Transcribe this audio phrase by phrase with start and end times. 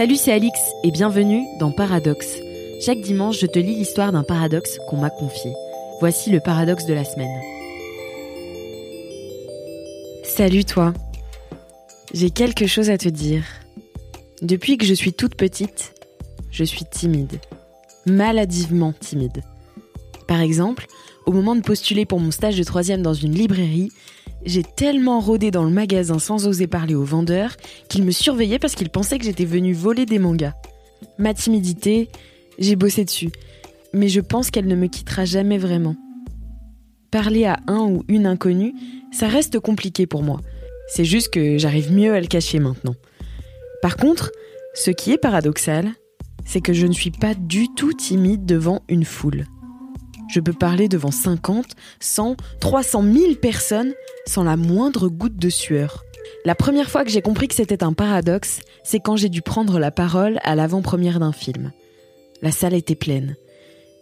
[0.00, 2.38] Salut, c'est Alix et bienvenue dans Paradoxe.
[2.80, 5.52] Chaque dimanche, je te lis l'histoire d'un paradoxe qu'on m'a confié.
[6.00, 7.28] Voici le paradoxe de la semaine.
[10.24, 10.94] Salut toi.
[12.14, 13.44] J'ai quelque chose à te dire.
[14.40, 15.92] Depuis que je suis toute petite,
[16.50, 17.38] je suis timide.
[18.06, 19.42] Maladivement timide.
[20.26, 20.86] Par exemple,
[21.26, 23.90] au moment de postuler pour mon stage de troisième dans une librairie,
[24.44, 27.56] j'ai tellement rôdé dans le magasin sans oser parler aux vendeurs
[27.88, 30.54] qu'ils me surveillaient parce qu'ils pensaient que j'étais venue voler des mangas.
[31.18, 32.08] Ma timidité,
[32.58, 33.30] j'ai bossé dessus,
[33.92, 35.96] mais je pense qu'elle ne me quittera jamais vraiment.
[37.10, 38.74] Parler à un ou une inconnue,
[39.12, 40.40] ça reste compliqué pour moi.
[40.88, 42.94] C'est juste que j'arrive mieux à le cacher maintenant.
[43.82, 44.30] Par contre,
[44.74, 45.90] ce qui est paradoxal,
[46.44, 49.46] c'est que je ne suis pas du tout timide devant une foule.
[50.30, 51.66] Je peux parler devant 50,
[51.98, 53.92] 100, 300 000 personnes
[54.26, 56.04] sans la moindre goutte de sueur.
[56.44, 59.80] La première fois que j'ai compris que c'était un paradoxe, c'est quand j'ai dû prendre
[59.80, 61.72] la parole à l'avant-première d'un film.
[62.42, 63.34] La salle était pleine.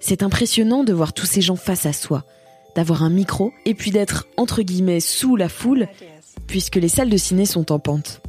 [0.00, 2.24] C'est impressionnant de voir tous ces gens face à soi,
[2.76, 5.88] d'avoir un micro et puis d'être entre guillemets sous la foule,
[6.46, 8.20] puisque les salles de ciné sont en pente.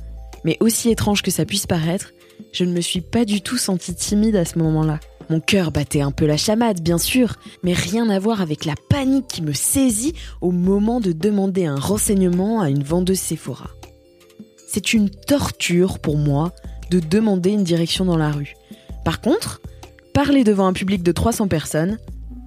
[0.46, 2.14] Mais aussi étrange que ça puisse paraître,
[2.54, 5.00] je ne me suis pas du tout sentie timide à ce moment-là.
[5.30, 8.74] Mon cœur battait un peu la chamade, bien sûr, mais rien à voir avec la
[8.90, 13.70] panique qui me saisit au moment de demander un renseignement à une vendeuse Sephora.
[14.68, 16.52] C'est une torture pour moi
[16.90, 18.56] de demander une direction dans la rue.
[19.06, 19.62] Par contre,
[20.14, 22.00] parler devant un public de 300 personnes,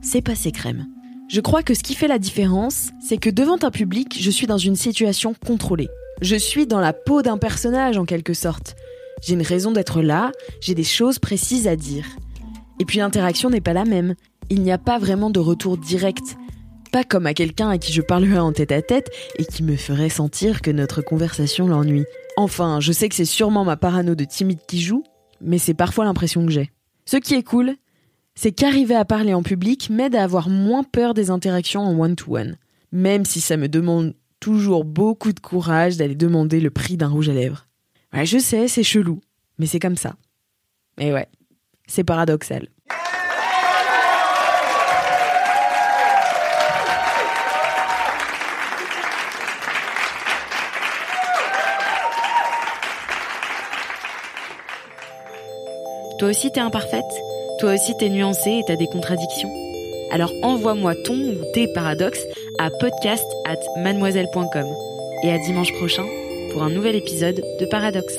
[0.02, 0.86] c'est passé crème.
[1.28, 4.46] Je crois que ce qui fait la différence, c'est que devant un public, je suis
[4.48, 5.89] dans une situation contrôlée.
[6.20, 8.74] Je suis dans la peau d'un personnage en quelque sorte.
[9.22, 12.05] J'ai une raison d'être là, j'ai des choses précises à dire.
[12.81, 14.15] Et puis l'interaction n'est pas la même.
[14.51, 16.37] Il n'y a pas vraiment de retour direct.
[16.91, 19.77] Pas comme à quelqu'un à qui je parlerais en tête à tête et qui me
[19.77, 22.05] ferait sentir que notre conversation l'ennuie.
[22.37, 25.05] Enfin, je sais que c'est sûrement ma parano de timide qui joue,
[25.41, 26.70] mais c'est parfois l'impression que j'ai.
[27.05, 27.77] Ce qui est cool,
[28.34, 32.57] c'est qu'arriver à parler en public m'aide à avoir moins peur des interactions en one-to-one.
[32.92, 37.29] Même si ça me demande toujours beaucoup de courage d'aller demander le prix d'un rouge
[37.29, 37.67] à lèvres.
[38.13, 39.20] Ouais, je sais, c'est chelou,
[39.58, 40.17] mais c'est comme ça.
[40.98, 41.29] Et ouais,
[41.87, 42.69] c'est paradoxal.
[56.19, 57.05] Toi aussi t'es imparfaite
[57.59, 59.51] Toi aussi t'es nuancée et t'as des contradictions
[60.13, 62.25] Alors envoie-moi ton ou tes paradoxes
[62.59, 64.67] à podcast at mademoiselle.com.
[65.25, 66.05] Et à dimanche prochain
[66.53, 68.19] pour un nouvel épisode de Paradoxe.